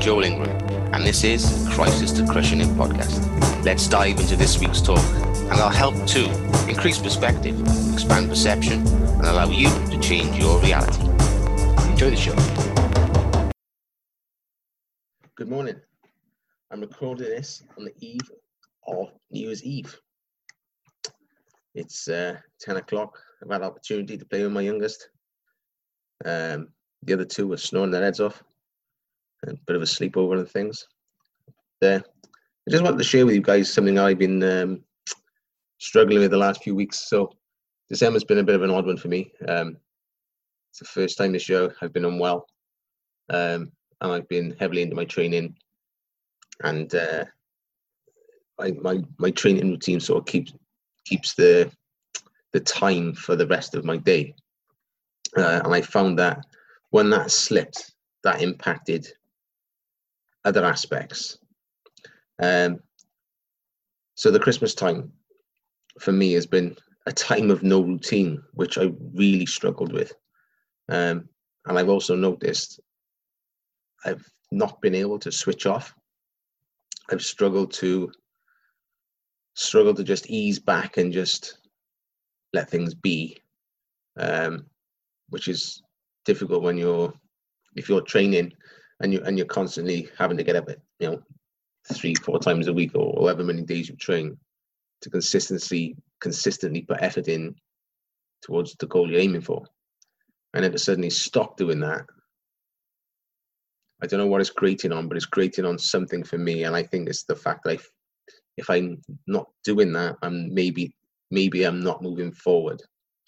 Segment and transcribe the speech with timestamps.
[0.00, 0.50] Joel Ingram,
[0.92, 3.64] and this is Crisis to Crushing It podcast.
[3.64, 6.24] Let's dive into this week's talk, and I'll help to
[6.68, 7.58] increase perspective,
[7.92, 11.02] expand perception, and allow you to change your reality.
[11.90, 12.34] Enjoy the show.
[15.34, 15.80] Good morning.
[16.70, 18.30] I'm recording this on the eve
[18.86, 19.98] of New Year's Eve.
[21.74, 23.18] It's uh, 10 o'clock.
[23.42, 25.08] I've had an opportunity to play with my youngest.
[26.24, 26.68] Um,
[27.02, 28.42] the other two were snoring their heads off.
[29.48, 30.86] A bit of a sleepover and things.
[31.82, 32.00] Uh,
[32.66, 34.82] I just wanted to share with you guys something I've been um,
[35.78, 37.08] struggling with the last few weeks.
[37.08, 37.30] So
[37.88, 39.30] December's been a bit of an odd one for me.
[39.46, 39.76] Um,
[40.70, 42.46] it's the first time this year I've been unwell.
[43.30, 45.56] Um, and I've been heavily into my training
[46.62, 47.24] and uh,
[48.58, 50.52] my, my my training routine sort of keeps
[51.04, 51.70] keeps the
[52.52, 54.34] the time for the rest of my day.
[55.36, 56.44] Uh, and I found that
[56.90, 57.92] when that slipped,
[58.24, 59.06] that impacted
[60.46, 61.38] other aspects.
[62.40, 62.78] Um,
[64.14, 65.12] so the Christmas time
[66.00, 70.12] for me has been a time of no routine, which I really struggled with.
[70.88, 71.28] Um,
[71.66, 72.80] and I've also noticed
[74.04, 75.92] I've not been able to switch off.
[77.10, 78.10] I've struggled to
[79.54, 81.58] struggle to just ease back and just
[82.52, 83.38] let things be,
[84.16, 84.66] um,
[85.30, 85.82] which is
[86.24, 87.12] difficult when you're
[87.74, 88.52] if you're training
[89.00, 91.22] and you and you're constantly having to get up at you know
[91.92, 94.36] three four times a week or however many days you train
[95.02, 97.54] to consistently consistently put effort in
[98.42, 99.64] towards the goal you're aiming for.
[100.54, 102.06] And then to suddenly stop doing that
[104.02, 106.64] i don't know what it's grating on but it's grating on something for me.
[106.64, 107.78] And i think it's the fact that I,
[108.56, 110.94] if i'm not doing that i'm maybe
[111.30, 112.82] maybe i'm not moving forward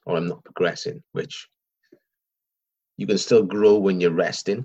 [0.07, 1.49] or i'm not progressing which
[2.97, 4.65] you can still grow when you're resting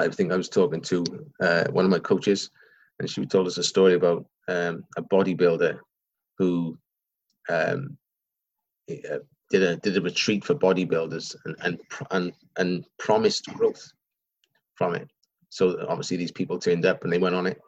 [0.00, 1.04] I think I was talking to
[1.40, 2.50] uh, one of my coaches,
[2.98, 5.78] and she told us a story about um, a bodybuilder
[6.38, 6.78] who
[7.48, 7.96] um,
[8.90, 9.18] uh,
[9.50, 11.80] did a did a retreat for bodybuilders and and
[12.10, 13.92] and and promised growth
[14.74, 15.08] from it.
[15.50, 17.60] So obviously these people turned up and they went on it,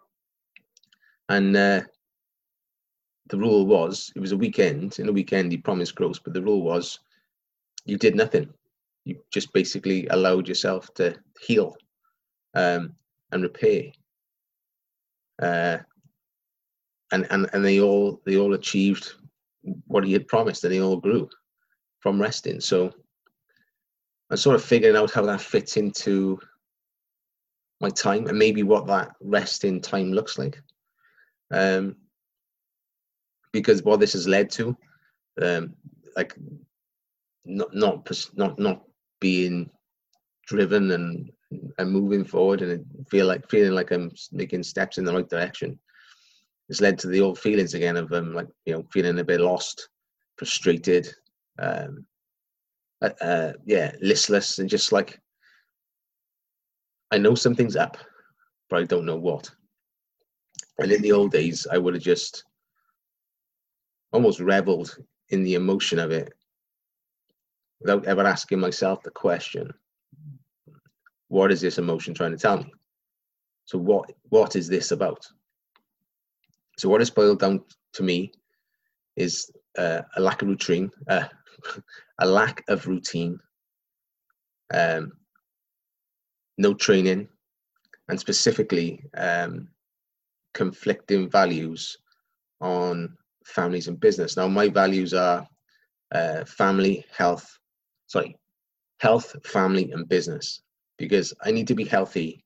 [1.29, 1.83] and uh,
[3.29, 4.99] the rule was it was a weekend.
[4.99, 6.99] In a weekend, he promised growth, but the rule was
[7.85, 8.53] you did nothing.
[9.05, 11.77] You just basically allowed yourself to heal
[12.55, 12.95] um,
[13.33, 13.85] and repair.
[15.41, 15.79] Uh,
[17.13, 19.15] and, and and they all they all achieved
[19.87, 21.29] what he had promised, and they all grew
[22.01, 22.61] from resting.
[22.61, 22.93] So
[24.31, 26.39] I'm sort of figuring out how that fits into
[27.81, 30.61] my time and maybe what that resting time looks like.
[31.51, 31.97] Um,
[33.53, 34.77] because what this has led to,
[35.43, 35.75] um,
[36.17, 36.37] like
[37.45, 38.85] not not not not
[39.21, 39.71] being
[40.47, 41.31] driven and
[41.79, 45.79] and moving forward and feel like feeling like I'm making steps in the right direction.
[46.69, 49.41] It's led to the old feelings again of um, like you know feeling a bit
[49.41, 49.89] lost,
[50.37, 51.13] frustrated,
[51.59, 52.07] um,
[53.03, 55.21] uh, uh, yeah, listless, and just like
[57.11, 57.97] I know something's up,
[58.69, 59.51] but I don't know what.
[60.79, 62.45] And in the old days, I would have just
[64.13, 64.97] almost reveled
[65.31, 66.33] in the emotion of it
[67.81, 69.73] without ever asking myself the question
[71.31, 72.73] what is this emotion trying to tell me?
[73.65, 75.25] So what what is this about?
[76.77, 77.63] So what it's boiled down
[77.95, 78.33] to me
[79.17, 79.49] is
[79.79, 81.29] uh, a lack of routine, uh,
[82.21, 83.39] a lack of routine,
[84.75, 85.13] um,
[86.59, 87.29] no training,
[88.09, 89.69] and specifically um,
[90.53, 91.97] conflicting values
[92.61, 94.37] on families and business.
[94.37, 95.47] Now, my values are
[96.13, 97.57] uh, family, health,
[98.09, 98.37] sorry,
[98.99, 100.63] health, family, and business
[101.01, 102.45] because I need to be healthy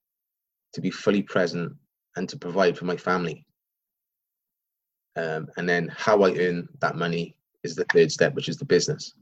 [0.74, 1.72] to be fully present
[2.14, 3.44] and to provide for my family.
[5.16, 8.64] Um, and then how I earn that money is the third step, which is the
[8.64, 9.12] business.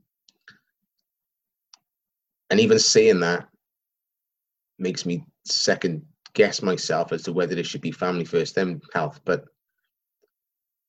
[2.50, 3.48] And even saying that
[4.78, 6.02] makes me second
[6.34, 9.18] guess myself as to whether it should be family first, then health.
[9.24, 9.46] But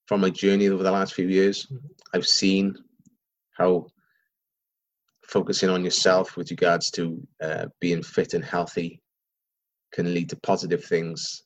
[0.06, 1.68] from my journey over the last few years,
[2.14, 2.76] I've seen
[3.58, 3.88] how
[5.34, 9.02] focusing on yourself with regards to uh, being fit and healthy
[9.92, 11.44] can lead to positive things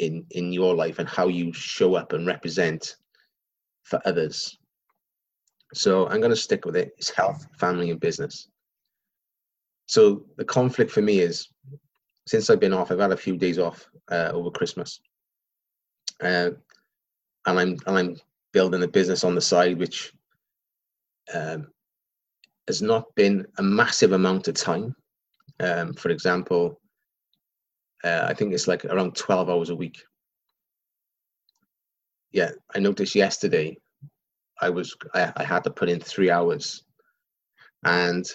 [0.00, 2.96] in in your life and how you show up and represent
[3.84, 4.58] for others.
[5.72, 6.90] So i'm going to stick with it.
[6.98, 8.48] It's health family and business.
[9.86, 11.48] So the conflict for me is
[12.26, 15.00] since i've been off i've had a few days off uh, over christmas.
[16.20, 16.50] Uh,
[17.46, 18.16] and i'm and i'm
[18.52, 20.12] building a business on the side which
[21.32, 21.68] um,
[22.68, 24.94] has not been a massive amount of time.
[25.58, 26.78] Um, for example,
[28.04, 30.02] uh, I think it's like around 12 hours a week.
[32.30, 33.78] Yeah, I noticed yesterday
[34.60, 36.84] I was I, I had to put in three hours
[37.84, 38.30] and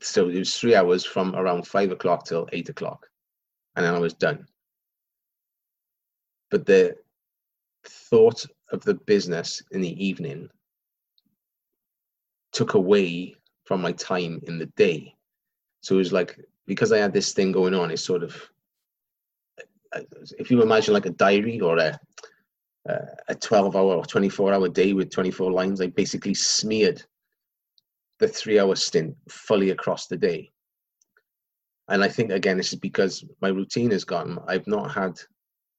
[0.00, 3.06] so it was three hours from around five o'clock till eight o'clock
[3.76, 4.46] and then I was done.
[6.50, 6.96] But the
[7.84, 10.50] thought of the business in the evening
[12.52, 15.14] took away from my time in the day.
[15.82, 18.36] So it was like because I had this thing going on, it's sort of
[20.38, 21.98] if you imagine like a diary or a
[23.28, 27.02] a 12 hour or 24 hour day with 24 lines, I basically smeared
[28.18, 30.50] the three hour stint fully across the day.
[31.88, 34.38] And I think again, this is because my routine has gone.
[34.46, 35.20] I've not had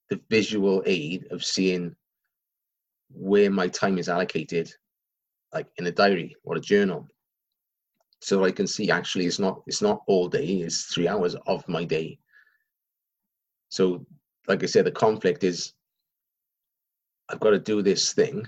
[0.09, 1.95] the visual aid of seeing
[3.13, 4.71] where my time is allocated,
[5.53, 7.07] like in a diary or a journal.
[8.21, 11.68] So I can see actually it's not it's not all day, it's three hours of
[11.68, 12.19] my day.
[13.69, 14.06] So
[14.48, 15.74] like I said, the conflict is
[17.30, 18.45] I've got to do this thing.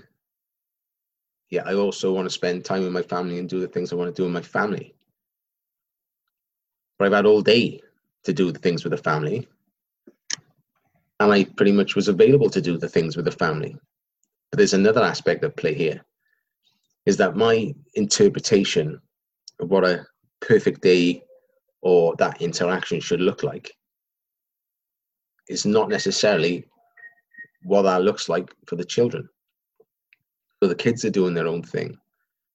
[1.50, 3.96] Yeah, I also want to spend time with my family and do the things I
[3.96, 4.94] want to do with my family.
[6.98, 7.80] But I've had all day
[8.24, 9.48] to do the things with the family.
[11.20, 13.76] And I pretty much was available to do the things with the family.
[14.50, 16.04] But there's another aspect of play here
[17.06, 19.00] is that my interpretation
[19.60, 20.06] of what a
[20.40, 21.22] perfect day
[21.82, 23.70] or that interaction should look like
[25.48, 26.64] is not necessarily
[27.64, 29.28] what that looks like for the children.
[30.62, 31.96] So the kids are doing their own thing.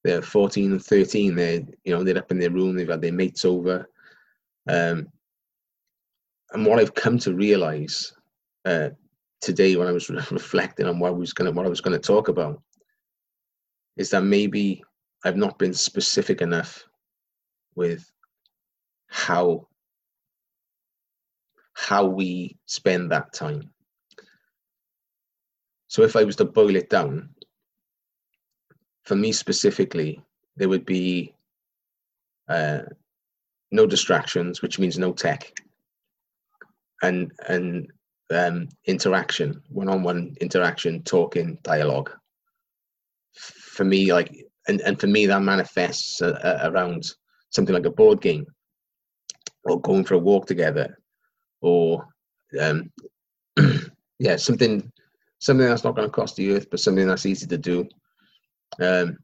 [0.03, 1.35] They're 14 and 13.
[1.35, 2.75] They're, you know, they're up in their room.
[2.75, 3.87] They've had their mates over.
[4.67, 5.07] Um,
[6.51, 8.11] and what I've come to realize
[8.65, 8.89] uh,
[9.41, 12.07] today when I was reflecting on what I was going what I was going to
[12.07, 12.61] talk about
[13.99, 14.81] is that maybe
[15.25, 16.85] I've not been specific enough
[17.75, 18.09] with
[19.07, 19.67] how
[21.73, 23.69] how we spend that time.
[25.87, 27.29] So if I was to boil it down,
[29.03, 30.21] for me specifically,
[30.55, 31.33] there would be
[32.47, 32.81] uh,
[33.71, 35.51] no distractions, which means no tech,
[37.01, 37.91] and and
[38.31, 42.11] um, interaction, one-on-one interaction, talking, dialogue.
[43.79, 44.35] For me, like,
[44.67, 47.09] and, and for me, that manifests uh, uh, around
[47.49, 48.45] something like a board game,
[49.63, 50.99] or going for a walk together,
[51.61, 52.05] or
[52.59, 52.91] um,
[54.19, 54.91] yeah, something
[55.39, 57.87] something that's not going to cost the earth, but something that's easy to do.
[58.81, 59.17] Um,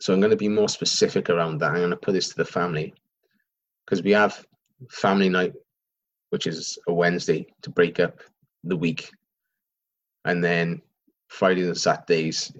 [0.00, 1.72] so I'm going to be more specific around that.
[1.72, 2.94] I'm going to put this to the family
[3.84, 4.42] because we have
[4.88, 5.52] family night,
[6.30, 8.20] which is a Wednesday to break up
[8.64, 9.10] the week,
[10.24, 10.80] and then
[11.28, 12.50] Fridays and Saturdays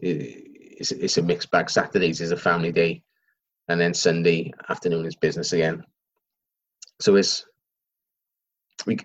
[0.79, 1.71] is it's a mixed bag.
[1.71, 3.03] Saturdays is a family day,
[3.69, 5.85] and then Sunday afternoon is business again.
[7.01, 7.45] So it's
[8.87, 8.99] we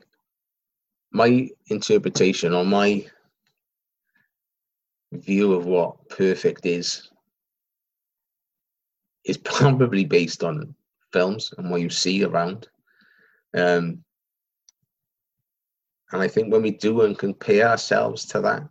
[1.12, 3.06] my interpretation or my
[5.12, 7.10] view of what perfect is
[9.25, 10.75] is probably based on
[11.12, 12.68] films and what you see around.
[13.56, 14.04] Um,
[16.12, 18.63] and I think when we do and compare ourselves to that,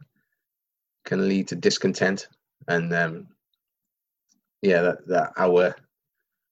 [1.04, 2.28] can lead to discontent
[2.68, 3.26] and um,
[4.62, 5.74] yeah, that, that our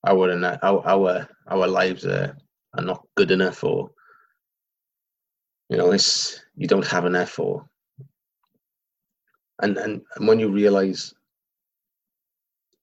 [0.06, 0.30] our
[0.62, 2.36] our our our lives are,
[2.74, 3.90] are not good enough, or
[5.68, 7.68] you know, it's you don't have enough, or
[9.62, 11.14] and and, and when you realize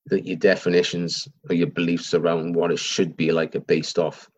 [0.07, 4.29] that your definitions or your beliefs around what it should be like are based off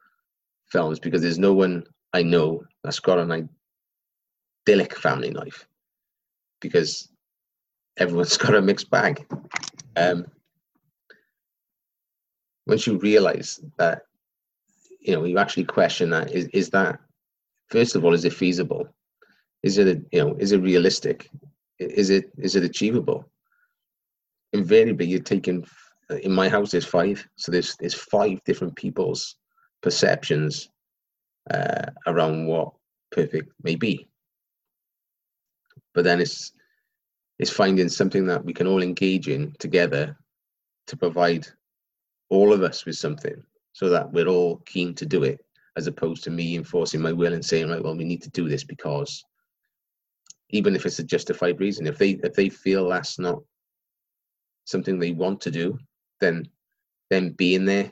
[0.72, 1.84] films because there's no one
[2.14, 3.50] I know that's got an
[4.68, 5.68] idyllic family life.
[6.62, 7.10] Because
[7.98, 9.26] everyone's got a mixed bag.
[9.96, 10.26] Um,
[12.68, 14.04] once you realize that,
[15.00, 17.00] you know, you actually question that is, is that,
[17.70, 18.88] first of all, is it feasible?
[19.64, 21.30] Is it, you know, is it realistic?
[21.80, 23.30] is it is it achievable?
[24.54, 25.66] Invariably, you're taking.
[26.22, 29.36] In my house, there's five, so there's there's five different people's
[29.82, 30.70] perceptions
[31.52, 32.74] uh, around what
[33.12, 34.08] perfect may be.
[35.94, 36.52] But then it's
[37.40, 40.18] it's finding something that we can all engage in together
[40.88, 41.48] to provide
[42.30, 45.44] all of us with something, so that we're all keen to do it,
[45.78, 48.48] as opposed to me enforcing my will and saying, right, well, we need to do
[48.48, 49.24] this because
[50.50, 51.88] even if it's a justified reason.
[51.88, 53.42] If they if they feel that's not
[54.66, 55.78] something they want to do,
[56.22, 56.48] then
[57.10, 57.92] then being there,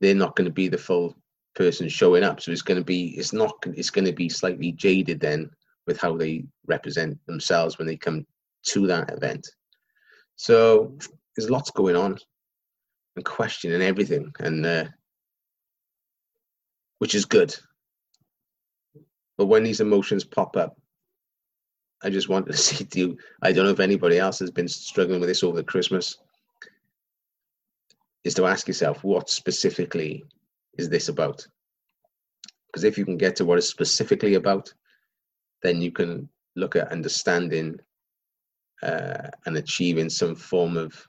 [0.00, 1.16] they're not going to be the full
[1.54, 2.40] person showing up.
[2.40, 5.50] So it's going to be it's not it's going to be slightly jaded then
[5.86, 8.26] with how they represent themselves when they come
[8.64, 9.48] to that event.
[10.36, 10.96] So
[11.36, 12.18] there's lots going on
[13.16, 14.84] and questioning everything and uh,
[16.98, 17.54] which is good.
[19.36, 20.76] But when these emotions pop up,
[22.02, 24.68] I just wanted to say to you, I don't know if anybody else has been
[24.68, 26.16] struggling with this over the Christmas,
[28.24, 30.24] is to ask yourself, what specifically
[30.78, 31.44] is this about?
[32.66, 34.72] Because if you can get to what it's specifically about,
[35.62, 37.78] then you can look at understanding
[38.82, 41.08] uh, and achieving some form of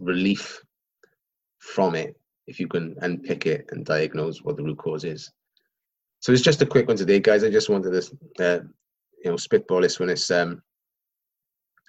[0.00, 0.62] relief
[1.58, 5.32] from it if you can unpick it and diagnose what the root cause is.
[6.20, 7.44] So it's just a quick one today, guys.
[7.44, 8.60] I just wanted to, uh,
[9.22, 10.62] you know, spitball this when it's um,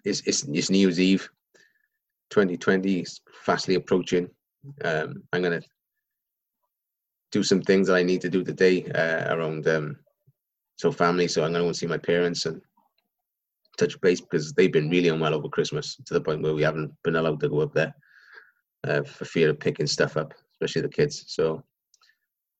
[0.04, 1.30] it's, it's it's New Year's Eve,
[2.30, 4.30] 2020 is fastly approaching.
[4.84, 5.62] Um, I'm gonna
[7.32, 9.98] do some things that I need to do today uh, around um,
[10.76, 11.28] so family.
[11.28, 12.62] So I'm gonna go and see my parents and
[13.78, 16.92] touch base because they've been really unwell over Christmas to the point where we haven't
[17.04, 17.94] been allowed to go up there
[18.86, 21.26] uh, for fear of picking stuff up, especially the kids.
[21.28, 21.64] So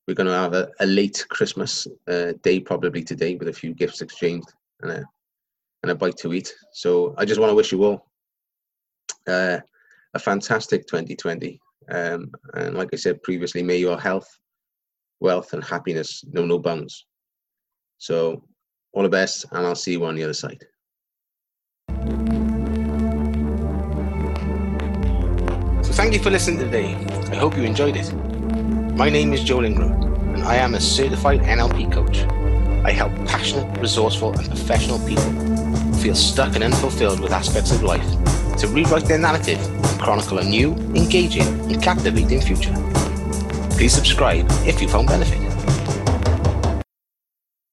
[0.08, 3.74] we're going to have a, a late Christmas uh, day probably today with a few
[3.74, 5.06] gifts exchanged and a
[5.84, 6.54] and a bite to eat.
[6.74, 8.08] So I just want to wish you all
[9.28, 9.60] uh,
[10.14, 11.60] a fantastic 2020.
[11.90, 14.28] Um, and like I said previously, may your health,
[15.20, 17.06] wealth, and happiness know no bounds.
[17.98, 18.44] So
[18.94, 20.64] all the best, and I'll see you on the other side.
[25.84, 26.96] So, thank you for listening today.
[27.32, 28.12] I hope you enjoyed it.
[28.96, 29.92] My name is Joel Ingram,
[30.34, 32.20] and I am a certified NLP coach.
[32.86, 35.34] I help passionate, resourceful, and professional people
[35.96, 38.08] feel stuck and unfulfilled with aspects of life
[38.60, 42.74] to rewrite their narrative and chronicle a new, engaging, and captivating future.
[43.72, 45.45] Please subscribe if you found benefit.